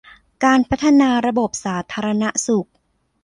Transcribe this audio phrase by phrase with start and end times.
[0.43, 2.67] การพัฒนาระบบสาธารณสุข